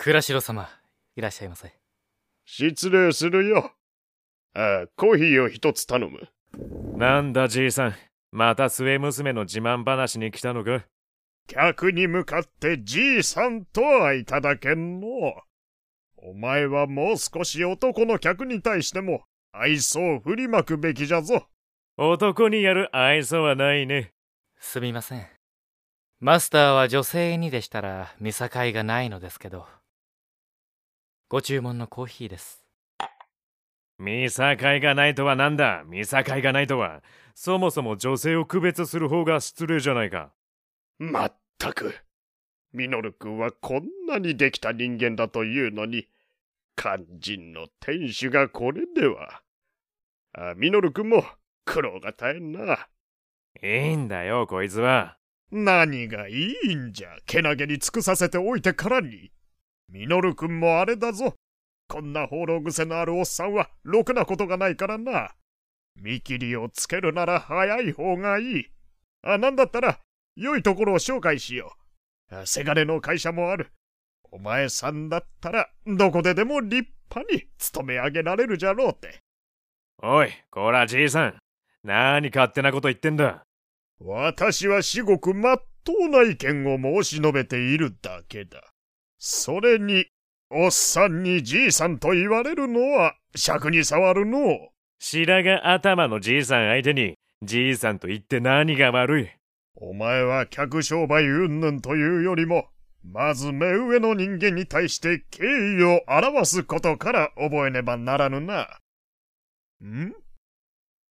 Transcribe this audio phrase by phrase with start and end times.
[0.00, 0.68] 倉代様、
[1.16, 1.74] いらっしゃいませ。
[2.44, 3.72] 失礼するよ。
[4.54, 6.28] ああ、コーヒーを一つ頼む。
[6.96, 7.94] なんだじいさん、
[8.30, 10.84] また末娘の自慢話に来たのか？
[11.48, 15.08] 客に向かってじいさんとはいただけんの。
[16.16, 21.48] お前はもう少し男の客に対しても愛想を振りまくべきじゃぞ。
[21.96, 24.12] 男にやる愛想はないね。
[24.60, 25.26] すみません。
[26.20, 29.66] マスターは女性にでしたら見境がないのですけど。
[31.30, 32.64] ご注文のコーヒーです。
[33.98, 35.82] 見境がないとはなんだ？
[35.84, 37.02] 見境がないとは、
[37.34, 40.32] そもそも女性を区別する方が失礼じゃないか。
[40.98, 41.94] まったく。
[42.72, 46.08] ミノル君はこんなにできた人間だというのに、
[46.76, 49.42] 肝心の店主がこれでは。
[50.32, 51.24] あ、ミノル君も
[51.66, 52.88] 苦労が絶えんな。
[53.62, 55.18] いいんだよ、こいつは。
[55.50, 59.30] 何がいいんじゃ、けなげに尽くさせておいてからに。
[59.88, 61.34] ミノル君もあれだぞ。
[61.88, 65.34] こんな放浪癖のあるおっさんは、ろくなことがないからな。
[65.96, 68.66] 見切りをつけるなら早い方がいい。
[69.22, 70.00] あ、なんだったら、
[70.36, 71.72] 良いところを紹介しよ
[72.30, 72.46] う。
[72.46, 73.72] せがれの会社もある。
[74.30, 79.20] お前さんだったら、どこででも立派に勤め上げられるじゃろうって。
[80.02, 81.38] おい、こらじいさん。
[81.82, 83.42] 何勝手なこと言ってんだ。
[84.00, 88.60] 私は至極まっとうな意見を申し述べているだけだ。
[89.18, 90.06] それに、
[90.50, 94.70] おっさんにじいさんと言われるのは尺に触るの。
[95.00, 99.28] 白髪頭のじいさん相手に、じいさんと言って何が悪い。
[99.76, 102.68] お前は客商売云々というよりも、
[103.04, 105.44] まず目上の人間に対して敬
[105.78, 108.80] 意を表すことから覚えねばならぬな。
[109.84, 110.12] ん？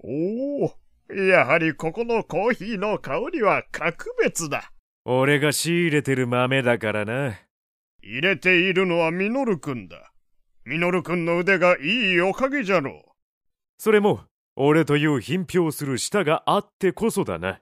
[0.00, 0.74] おお、
[1.14, 4.72] やはりここのコーヒーの香りは格別だ。
[5.04, 7.38] 俺が仕入れてる豆だからな。
[8.02, 10.12] 入れているのはミノル君だ。
[10.64, 13.10] ミノル君の腕がいいおかげじゃろう。
[13.78, 14.20] それも、
[14.56, 17.60] 俺という品評する舌があってこそだな。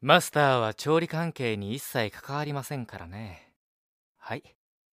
[0.00, 3.52] マスターは調理関係に一切関わりませんからね。
[4.18, 4.42] はい。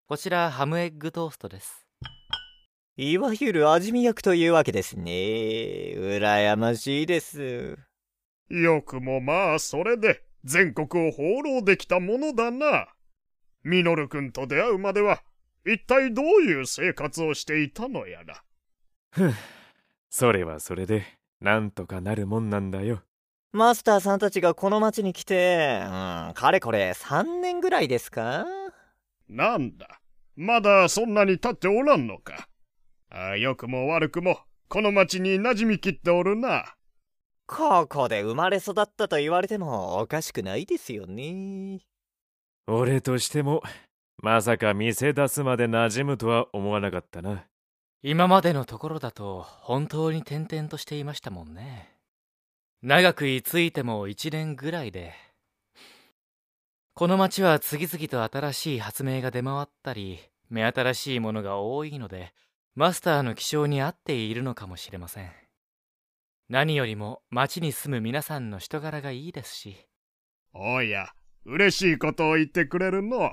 [0.06, 1.86] こちらハムエッグトーストです。
[2.96, 5.12] いわゆる味見役というわけですね。
[5.96, 7.78] 羨ましいです。
[8.48, 12.88] よくもまあ、それで全国を放浪できたものだな。
[13.62, 15.22] ミノル君と出会うまでは、
[15.66, 18.42] 一体どういう生活をしていたのやら。
[19.10, 19.34] ふぅ、
[20.08, 21.04] それはそれで、
[21.40, 23.02] なんとかなるもんなんだよ。
[23.52, 28.46] マスターさんたちがこの町に来て、うん、かれこれ3年ぐらいですか？
[29.28, 30.00] なんだ、
[30.36, 32.48] まだそんなに経っておらんのか。
[33.10, 34.38] あ良くも悪くも、
[34.68, 36.76] この町に馴染みきっておるな。
[37.46, 41.80] ここで生まれ育ったと言われてもおかしくないですよね。
[42.72, 43.62] 俺としても、
[44.22, 47.46] まさか店出すまで馴染むとは思わなかったな。
[48.00, 51.96] 今までのところだと本当に転々としていましたもんね。
[52.80, 55.14] 長く居ついても一年ぐらいで。
[56.94, 62.32] この町は次々と新しい発明が出回ったり、目新しいものが多いので、
[62.76, 65.32] マスターの気象に合っているのかもしれません。
[66.48, 69.76] 何よりも町に住む皆さんの人柄がいいですし。
[70.52, 71.08] おや、
[71.44, 73.32] 嬉しいことを言ってくれるの。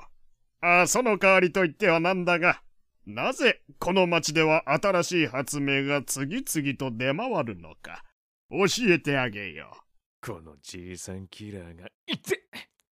[0.60, 2.62] あその代わりと言ってはなんだが、
[3.06, 8.04] なぜこの町では新しい発明が次々と出回るのか、
[8.50, 10.26] 教えてあげよう。
[10.26, 12.48] このじいさんキラーが、いって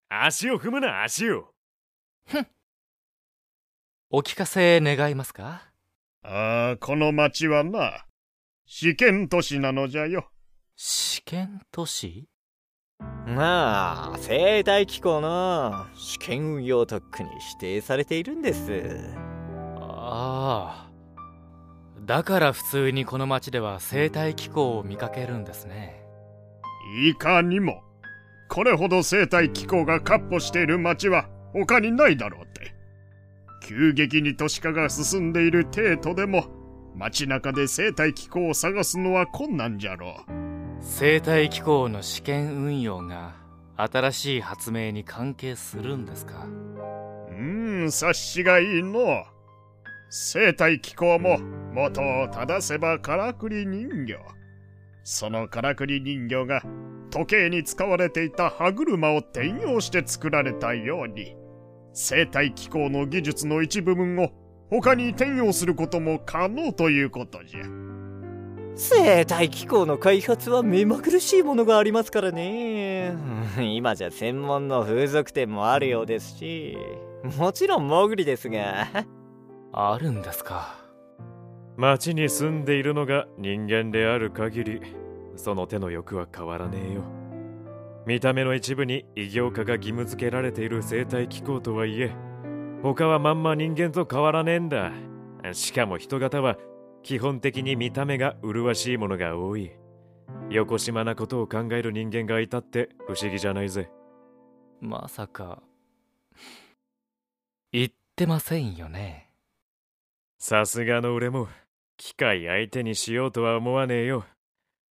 [0.09, 1.55] 足を踏むな、足を
[2.25, 2.47] ふん。
[4.11, 5.73] お聞かせ願いますか？
[6.23, 8.07] ああ、この町はな、
[8.65, 10.31] 試験都市なのじゃよ。
[10.77, 12.29] 試験都市？
[13.27, 19.11] まあ、生態機構の試験運用特区に指定されているんです。
[19.79, 20.91] ああ。
[22.07, 26.05] だから普通にこの町では生態機構を見かけるんですね。
[27.05, 27.83] いかにも。
[28.49, 32.75] これほど生態機構が闊歩している町は他にないだろうって。
[33.67, 36.47] 急激に都市化が進んでいる程度でも、
[36.95, 40.46] 街中で生態機構を探すのは困難じゃろう。
[40.89, 43.35] 生態機構の試験運用が
[43.77, 46.47] 新しい発明に関係するんですか？
[47.29, 49.25] うん、察しがいいの。
[50.09, 51.39] 生態機構も
[51.75, 54.17] 元を正せばからくり人形。
[55.03, 56.63] そのからくり人形が
[57.11, 61.37] 時計に使われていた歯車を転用して作られたように、
[61.93, 64.31] 生態機構の技術の一部分を
[64.71, 67.61] 他に転用することも可能ということじゃ。
[68.77, 73.17] 生態機構の開発は目まぐるしいものがありますからね。
[73.59, 76.77] 今じゃ専門の風俗店もあるようですし、
[77.39, 78.87] もちろんモグリですが。
[79.73, 80.87] あるんですか
[81.77, 84.81] 町に住んでいるのが人間である限り
[85.37, 87.03] その手の欲は変わらねえよ
[88.07, 92.13] 見た目の一部に異形化が義務付けられている生態機構とはいえ
[92.83, 94.93] 他はまんま人間と変わらねえんだ
[95.53, 96.57] しかも人型は
[97.07, 99.71] 基本的に見た目が麗しいものが多い。
[100.51, 103.89] よこしまなことを考える人間がいたって不思議じゃないぜ。
[104.81, 105.63] まさか。
[107.71, 109.31] 言ってませんよね。
[110.41, 111.47] さすがの俺も
[111.97, 114.25] 機械相手にしようとは思わねえよ。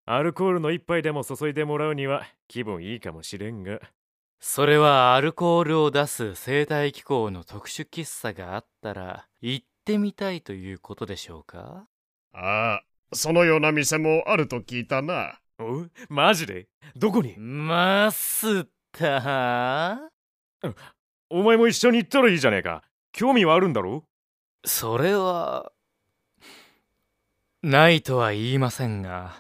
[0.06, 3.82] アルコールの一杯でも注いでもらうには気分いいかもしれんが。
[4.40, 11.88] それはアルコールを出す生態機構の特殊喫茶があったら行ってみたいということでしょうか？
[12.38, 15.40] ああ、そのような店もあると聞いたな。
[15.58, 15.86] お？
[16.10, 16.68] マジで？
[16.98, 17.38] どこに？
[17.38, 20.74] マスター？
[21.30, 22.84] お前も一緒に行ったらいいじゃねえか。
[23.14, 24.04] 興味はあるんだろ？
[24.66, 25.72] それは
[27.64, 29.38] ないとは言いませんが。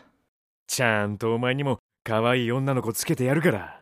[0.68, 3.81] ちゃんとお前にも可愛い女の子つけてやるから。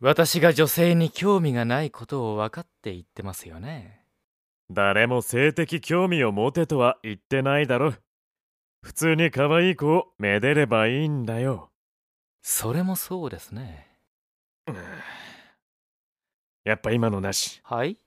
[0.00, 3.97] 私が女性に興味がないことを分かって言ってますよね
[4.70, 7.94] 誰も性的興味を持てとは言ってないだろ
[8.82, 11.70] 普通に可愛い子をめでればいいんだよ。
[12.42, 13.86] それもそうですね。
[16.64, 17.60] やっぱ今のなし。
[17.64, 17.98] はい？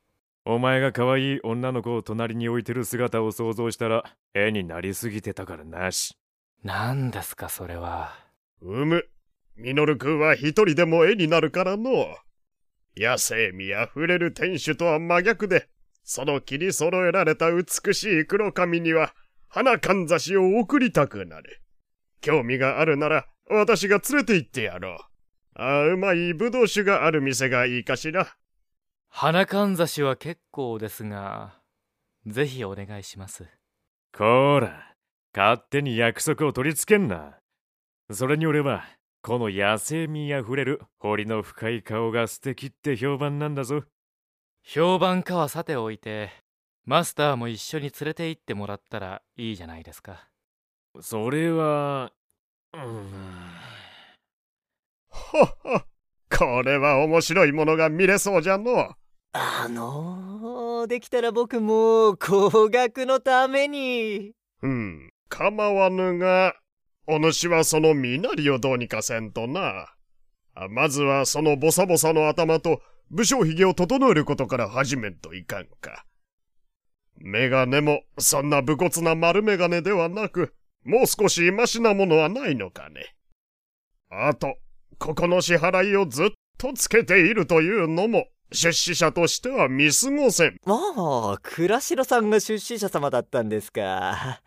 [0.45, 4.03] お前が可愛い女の子を隣に置いてる姿を想像したら
[4.33, 6.15] 絵になりすぎてたからなし。
[6.63, 8.13] 何ですかそれは。
[8.61, 9.07] うむ。
[9.55, 12.15] ミノル君は一人でも絵になるからの。
[12.95, 15.67] 野生味あふれる天守とは真逆で、
[16.03, 19.13] その切り揃えられた美しい黒髪には、
[19.47, 21.61] 花かんざしを送りたくなる。
[22.21, 24.97] 興味があるなら、私が連れて行ってやろ
[25.55, 25.61] う。
[25.61, 28.35] ああ、うまいぶどう酒がある店がいいかしら。
[29.13, 31.59] 花かんざしは結構ですが
[32.25, 33.43] ぜひお願いします
[34.17, 34.95] こーら
[35.35, 37.37] 勝手に約束を取り付けんな
[38.09, 38.85] それに俺は
[39.21, 43.83] この野生味あふれる彫りの深い顔が素敵って評判なんだぞ
[44.63, 46.29] 評判かはさておいて
[46.85, 50.27] マスターも一緒に連れて行ってもらったらいいじゃないですか
[50.99, 52.11] それは
[52.73, 53.11] うん
[55.11, 55.81] ほっほ。
[56.37, 58.95] これは面白いものが見れそうじゃの。
[59.33, 64.31] あのー、できたら僕も高額のために。
[64.61, 66.55] うん、構わぬが、
[67.05, 69.93] お主はその身なりをどうにかせんとな。
[70.53, 72.81] あまずはそのボサボサの頭と
[73.11, 76.05] 武将髭を整えることから始めんといかんか。
[77.17, 80.53] メガネもそんな武骨な丸メガネではなく、
[80.85, 83.15] もう少しマシなものはないのかね。
[84.09, 84.55] あと、
[84.97, 86.27] ここの支払いをずっ
[86.57, 90.57] とつけているというのも、出資者としては見過ごせん。
[90.65, 90.75] ま
[91.33, 94.41] あ、倉代さんが出資者様だったんですか。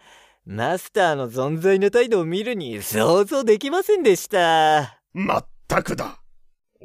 [0.47, 5.01] マスターの存在の態度を見るに想像できませんでした。
[5.13, 6.24] まったくだ。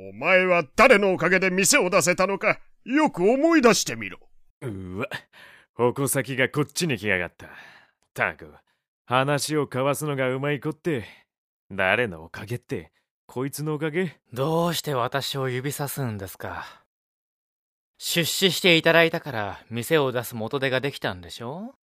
[0.01, 4.17] お前は誰のおかげで店を出せたのか、よく思い出してみろ。
[4.61, 5.07] うわ
[5.73, 7.49] 矛先がこっちに来やがった。
[8.13, 8.53] たく
[9.05, 11.03] 話を交わすのがうまい子って
[11.69, 12.93] 誰のおかげって
[13.25, 14.17] こいつのおかげ？
[14.31, 16.65] どうして私を指さすんですか。
[17.97, 21.75] 出資していただいたから店を出す元手ができたんでしょ？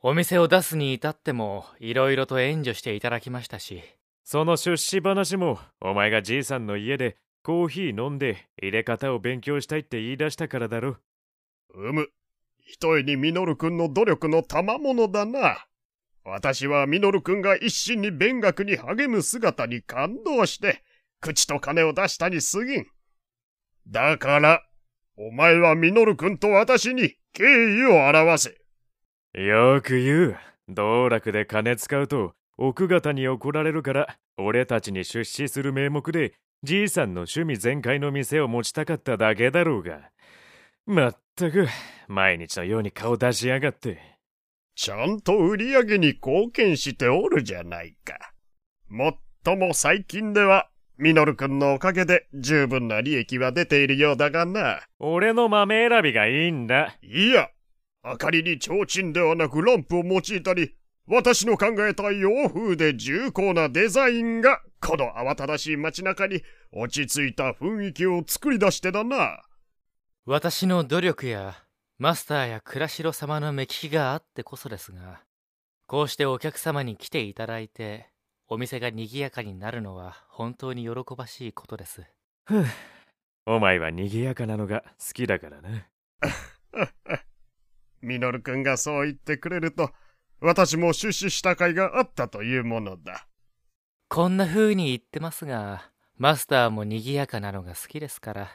[0.00, 3.82] お店を出すに至っても色々と援助していただきましたし。
[4.24, 7.16] その出資話もお前がじいさんの家で
[7.48, 10.98] コーヒー飲んで入れ方を勉強したいって言い出したからだろ
[11.74, 12.10] うむ。
[12.60, 15.64] ひとえにミノル君の努力の賜物だな。
[16.26, 20.82] 私はミノル君が一心に勉学に励む姿に感動して、
[21.22, 22.86] 口と金を出したに過ぎん。
[23.86, 24.62] だから、
[25.16, 28.52] お前はミノル君と私に敬意を表
[29.32, 29.40] せ。
[29.42, 30.36] よく言う
[30.68, 40.10] 道楽で金使うと奥方に怒られるから俺たちに出資する名目でじいさんの趣味全開の店を持ちたかっただけだろうが
[40.86, 41.68] まったく
[42.08, 44.18] 毎日のように顔出しやがって
[44.80, 48.16] ちゃんと売り上げに貢献しておるじゃないか。
[48.88, 54.80] もっとも最近では、ミノル君のおかげで十分な利益は出ているようだがな。
[55.00, 57.48] 俺の豆選びがいいんだいや、
[58.04, 60.76] 明かりに提灯ではなくランプを用いたり、
[61.08, 69.42] 私の考えた洋風で重厚なデザインが、この慌ただしい街中に落ち着いた雰囲気を作り出してだな。
[70.26, 71.56] 私の努力や
[71.98, 75.22] マスターや倉代様の目利きがあってこそですが
[75.86, 78.10] こうしてお客様に来ていただいて
[78.46, 82.02] お店が賑やかになるのは本当に喜ばしいことです。
[82.44, 82.64] ふう。
[83.46, 85.88] お前は賑やかなのが好きだからな。
[88.02, 89.90] ミノル君がそう言ってくれると、
[90.40, 93.26] 私も出資した甲斐があったというものだ。
[94.08, 98.48] こんな風に言ってますが、マスターも賑やかなのが好きですから。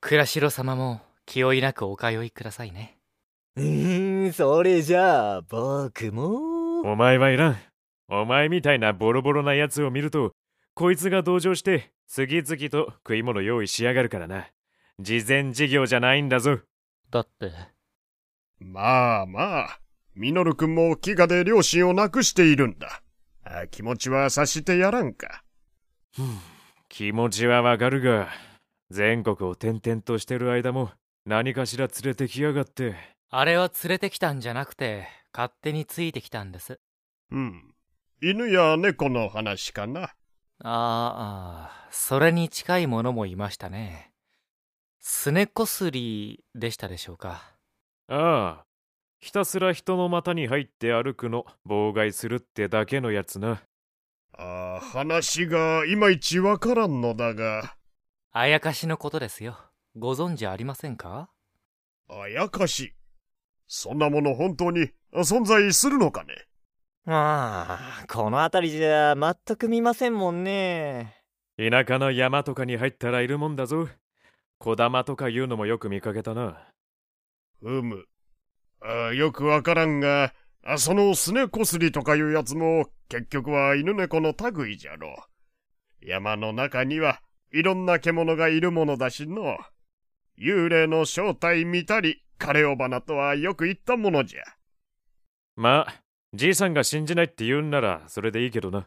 [0.00, 2.98] 倉代様も気負いなくお通いくださいね。
[3.56, 6.82] うーん、それじゃあ、僕も。
[6.82, 7.56] お前はいらん。
[8.08, 10.32] お前みたいなボロボロなやつを見ると、
[10.74, 14.48] こいつが同情して、次々と食い物用意しやがるからな。
[15.00, 16.58] 事前事業じゃないんだぞ。
[17.10, 17.52] だって。
[18.60, 19.80] まあまあ、
[20.18, 23.02] ミノル君も飢餓で両親を亡くしているんだ。
[23.44, 25.44] あ気持ちは察してやらんか。
[26.88, 28.26] 気持ちはわかるが、
[28.90, 30.90] 全国を転々としてる間も
[31.24, 32.96] 何かしら連れてきやがって。
[33.30, 36.80] あれは連れてきたんじゃなくて、勝手についてきたんです。
[37.30, 37.72] うん。
[38.20, 40.00] 犬や猫の話かな。
[40.02, 40.10] あ
[40.64, 44.10] あ、それに近いものもいましたね。
[44.98, 47.54] すねこすりでしたでしょうか。
[48.08, 48.67] ああ、
[49.20, 53.62] ひたすら人の股に入って歩くの妨害するってだけのやつな。
[54.36, 57.74] ああ、話がいまいちわからんのだが。
[58.30, 59.58] あやかしのことですよ。
[59.96, 61.30] ご存知ありませんか？
[62.08, 62.94] あやかし
[63.66, 66.46] そんなもの本当に存在するのかね？
[67.06, 71.16] ああ、この辺りじゃ全く見ませんもんね。
[71.58, 73.88] 田舎の山とかに入ったらいるもんだぞ。
[74.58, 76.68] 小玉とかいうのもよく見かけたな。
[77.62, 78.04] うむ。
[78.80, 80.32] あよくわからんが、
[80.64, 85.16] あそのすねこすりとかいうやつも結局は犬猫の類じゃろ
[86.02, 86.06] う。
[86.06, 87.20] 山の中には
[87.52, 89.58] いろんな獣がいるものだしの。
[90.38, 94.42] 幽霊の正体見たり、枯れ尾花とはよく言ったものじゃ。
[95.56, 98.86] まあ、じいさんが信じないって言うんならそれでいいけどな。